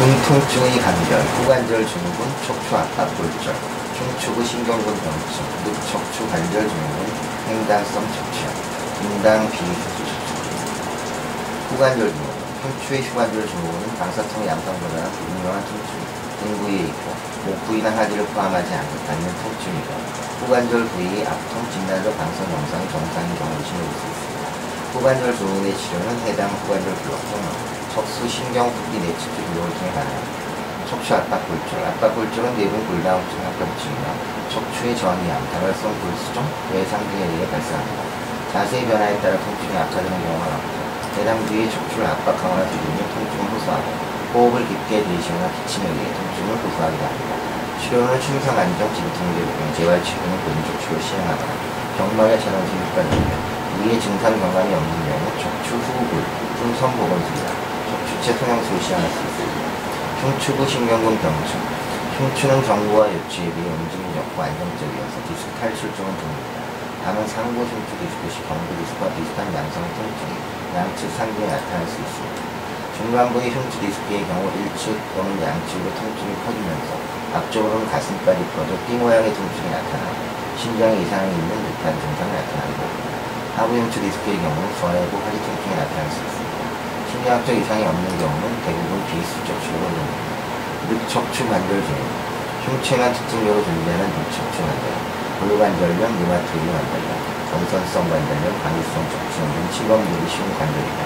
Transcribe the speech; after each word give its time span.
등통증의 0.00 0.80
간절, 0.80 1.20
후관절 1.20 1.86
증후군, 1.86 2.26
척추 2.46 2.74
압박 2.74 3.04
골절, 3.18 3.52
흉추구 3.52 4.42
신경근 4.42 4.96
병증, 4.96 5.44
늑척추 5.62 6.26
관절 6.30 6.66
증후군, 6.66 7.06
횡단성 7.46 8.02
척추, 8.08 8.40
분당 8.96 9.50
비수술 9.50 10.06
후관절 11.68 12.08
증후군, 12.08 12.32
흉추의 12.62 13.02
후관절 13.02 13.46
증후군은 13.46 13.98
방사성 13.98 14.46
양성보다는 14.46 15.10
유명한 15.36 15.62
통증, 15.68 15.92
등 16.40 16.58
부위에 16.60 16.78
있고 16.88 17.12
목 17.44 17.66
부위나 17.66 17.94
하지를 17.94 18.24
포함하지 18.24 18.72
않는 18.72 19.36
통증이고 19.44 19.92
후관절 20.40 20.88
부위의 20.88 21.26
압통, 21.26 21.70
진단적 21.72 22.16
방송 22.16 22.50
영상이 22.50 22.88
정상인 22.88 23.36
경우를 23.36 23.64
신호일 23.66 23.84
수 23.84 24.06
있습니다. 24.08 24.48
후관절 24.94 25.36
증후군의 25.36 25.76
치료는 25.76 26.20
해당 26.20 26.48
후관절 26.48 26.94
블록 27.04 27.20
또는 27.30 27.79
척수 27.90 28.28
신경 28.28 28.70
부기 28.70 29.02
내측 29.02 29.34
기록을 29.34 29.66
통해 29.74 29.90
가능합니다. 29.90 30.38
척추 30.86 31.14
압박 31.14 31.42
골절, 31.42 31.82
압박 31.90 32.14
골절은 32.14 32.54
대부분 32.54 32.86
골다공증 32.86 33.34
합병증이나 33.42 34.06
척추의 34.46 34.96
전이암, 34.96 35.50
다발성 35.50 35.90
골수종, 35.98 36.38
외상 36.70 37.02
등에 37.02 37.26
의해 37.26 37.50
발생합니다. 37.50 38.02
자세의 38.52 38.86
변화에 38.86 39.18
따라 39.18 39.34
통증이 39.42 39.76
악화되는 39.76 40.22
경우가 40.22 40.46
많고 40.46 40.70
해당 41.18 41.38
부위의 41.46 41.70
척추를 41.70 42.06
압박하거나 42.06 42.62
두드리면 42.62 42.98
통증을 43.10 43.58
호소하고 43.58 43.86
호흡을 44.34 44.68
깊게 44.70 45.02
들이쉬거나 45.02 45.50
기침에 45.50 45.90
의해 45.90 46.14
통증을 46.14 46.62
호소하기도 46.62 47.02
합니다. 47.02 47.30
치료는 47.82 48.20
충성 48.20 48.54
안정, 48.54 48.86
진통제로 48.94 49.46
재활 49.74 49.98
치료는 49.98 50.32
근족치료 50.46 50.94
시행하거나 50.94 51.52
경막의 51.98 52.38
전원수 52.38 52.70
육관이며 52.70 53.30
위의 53.82 54.00
증상 54.00 54.38
경감이 54.38 54.74
없는 54.74 54.92
경우 55.10 55.22
척추 55.42 55.74
후불, 55.74 56.22
풍선 56.58 56.96
복원술이나. 56.96 57.59
척추체 57.90 58.38
성형술을 58.38 58.80
시행할 58.80 59.10
수 59.10 59.18
있습니다. 59.18 59.58
흉추부 60.22 60.62
신경근 60.62 61.18
병증 61.18 61.50
흉추는 62.20 62.62
경부와 62.62 63.10
요추에 63.10 63.50
비해 63.50 63.66
움직임이 63.66 64.14
적고 64.14 64.36
안정적이어서 64.38 65.14
디스크 65.26 65.50
탈출증은 65.58 66.06
드뭅니다. 66.06 66.60
다만 67.02 67.26
상부 67.26 67.58
흉추 67.66 67.90
디스크 67.98 68.22
시 68.30 68.46
경부 68.46 68.68
디스크와 68.78 69.10
비슷한 69.18 69.50
양상 69.50 69.82
통증이 69.82 70.38
양측 70.70 71.10
상부에 71.18 71.50
나타날 71.50 71.82
수 71.90 71.98
있습니다. 71.98 72.38
중간부의 72.94 73.50
흉추 73.50 73.80
디스크의 73.82 74.22
경우 74.22 74.46
1측 74.54 74.94
또는 75.16 75.34
양측으로 75.42 75.90
통증이 75.90 76.30
퍼지면서 76.46 76.90
앞쪽으로는 77.34 77.90
가슴까지 77.90 78.38
풀어져 78.54 78.70
띠 78.86 79.00
모양의 79.02 79.34
통증이 79.34 79.66
나타나고 79.66 80.20
심장에 80.60 80.94
이상이 80.94 81.26
있는 81.26 81.50
듯한 81.58 81.90
증상이 81.90 82.30
나타나고 82.38 82.78
하부 83.56 83.74
흉추 83.74 83.98
디스크의 83.98 84.36
경우는 84.38 84.68
서해부 84.78 85.16
하지 85.26 85.36
통증이 85.42 85.74
나타날 85.74 86.06
수 86.06 86.20
있습니다. 86.22 86.39
심리학적 87.10 87.50
이상이 87.50 87.82
없는 87.84 88.06
경우는 88.18 88.62
대부분 88.62 89.02
비수적 89.10 89.50
치료로 89.50 89.98
늑척추 90.88 91.48
관절 91.48 91.82
증후, 91.82 92.02
흉체만 92.64 93.12
특징적으로 93.12 93.64
존재하는 93.64 94.06
늑척추 94.06 94.62
관절, 94.62 94.84
골관절염, 95.42 96.00
류마토이드 96.06 96.66
관절염, 96.70 97.10
전선성 97.50 98.08
관절염, 98.10 98.62
방위성 98.62 98.94
척추염 99.10 99.42
등 99.50 99.58
치범률이 99.74 100.22
쉬운 100.30 100.46
관절이다. 100.54 101.00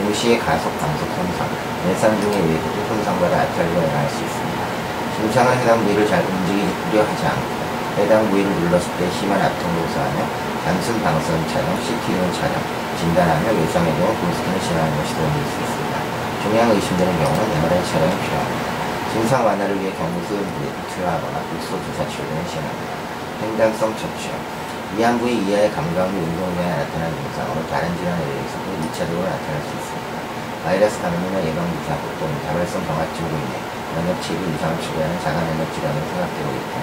동시에 0.00 0.38
가속, 0.38 0.72
방석 0.80 1.06
손상, 1.12 1.46
내상 1.84 2.18
등에 2.20 2.36
의해 2.40 2.56
혼상과 2.88 3.26
아탈리가 3.26 3.84
일어날 3.84 4.08
수 4.08 4.24
있습니다. 4.24 4.60
증상은 5.20 5.58
해당 5.60 5.84
부위를 5.84 6.08
잘 6.08 6.24
움직이려 6.24 7.04
하지 7.04 7.26
않고 7.26 7.59
해당 7.98 8.28
부위를 8.30 8.50
눌렀을 8.50 8.86
때 8.98 9.10
심한 9.10 9.40
압통을 9.40 9.74
호소하며 9.82 10.18
단순 10.64 11.02
방선 11.02 11.48
촬영, 11.48 11.66
CT 11.82 12.06
등 12.06 12.32
촬영, 12.32 12.54
진단하며 12.98 13.44
외상의 13.58 13.88
경우 13.96 14.14
볼스캔을 14.14 14.60
진행하는 14.60 14.92
것이 14.98 15.14
도움이 15.16 15.34
될 15.34 15.44
수 15.50 15.56
있습니다. 15.60 15.94
종양 16.42 16.70
의심되는 16.70 17.10
경우는 17.18 17.40
MRI 17.64 17.74
촬영이 17.90 18.14
필요합니다. 18.22 18.70
증상 19.12 19.44
완화를 19.44 19.80
위해 19.80 19.90
부위에 20.54 20.70
투여하거나 20.94 21.36
불소 21.50 21.76
주사 21.82 22.06
치료 22.08 22.24
등을 22.28 22.46
시행합니다. 22.46 22.92
횡단성 23.42 23.96
척추염 23.96 24.36
위안 24.96 25.18
부위 25.18 25.38
이하의 25.46 25.70
감각 25.72 26.10
및 26.10 26.18
운동에 26.18 26.68
나타나는 26.68 27.14
증상으로 27.14 27.66
다른 27.70 27.96
질환에 27.96 28.22
의해서도 28.22 28.66
2차적으로 28.86 29.24
나타날 29.24 29.62
수 29.62 29.70
있습니다. 29.74 30.09
바이러스 30.64 31.00
감염이나 31.00 31.40
예방주사고 31.40 32.04
또는 32.20 32.36
다발성 32.44 32.84
병합증으로 32.84 33.32
인해 33.32 33.54
면역체계 33.96 34.40
이상을 34.54 34.76
초래하는 34.82 35.20
자가 35.20 35.40
면역 35.40 35.72
질환이 35.72 35.98
생각되고 35.98 36.48
있고 36.52 36.74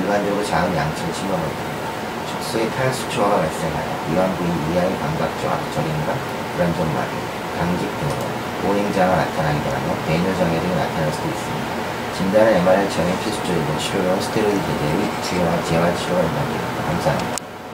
일반적으로 0.00 0.44
작은 0.44 0.76
양층 0.76 1.12
침범을 1.12 1.42
합니다. 1.42 1.84
척수의 2.30 2.70
탈수초가 2.70 3.36
발생하여 3.36 3.90
위안 4.10 4.36
부위 4.36 4.48
이하의 4.48 4.98
감각적 4.98 5.50
악절인과 5.50 6.14
불안정 6.54 6.94
마비, 6.94 7.10
강직 7.58 7.90
등으로 7.98 8.22
보행자가 8.62 9.16
나타나기도 9.16 9.66
하며 9.68 9.88
배뇨장애 10.06 10.60
등이 10.60 10.74
나타날 10.76 11.12
수도 11.12 11.28
있습니다. 11.28 11.74
진단은 12.16 12.56
MRI 12.62 12.90
촬영이 12.90 13.18
필수적이고 13.18 13.78
치료로는 13.78 14.20
스테로이드 14.22 14.62
제제의 14.62 15.10
주요한 15.26 15.64
재활 15.64 15.96
치료가 15.98 16.22
겁니다. 16.22 16.64
감사합니다. 16.86 17.54